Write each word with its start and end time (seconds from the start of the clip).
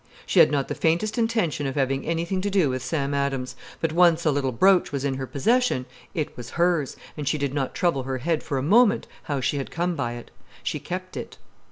She 0.25 0.39
had 0.39 0.49
not 0.49 0.67
the 0.67 0.73
faintest 0.73 1.19
intention 1.19 1.67
of 1.67 1.75
having 1.75 2.07
anything 2.07 2.41
to 2.41 2.49
do 2.49 2.71
with 2.71 2.81
Sam 2.81 3.13
Adams, 3.13 3.55
but 3.79 3.93
once 3.93 4.25
a 4.25 4.31
little 4.31 4.51
brooch 4.51 4.91
was 4.91 5.05
in 5.05 5.13
her 5.13 5.27
possession, 5.27 5.85
it 6.15 6.35
was 6.35 6.49
hers, 6.57 6.97
and 7.15 7.27
she 7.27 7.37
did 7.37 7.53
not 7.53 7.75
trouble 7.75 8.01
her 8.01 8.17
head 8.17 8.41
for 8.41 8.57
a 8.57 8.63
moment 8.63 9.05
how 9.25 9.41
she 9.41 9.57
had 9.57 9.69
come 9.69 9.95
by 9.95 10.13
it. 10.13 10.31
She 10.63 10.79
kept 10.79 11.15
it. 11.15 11.37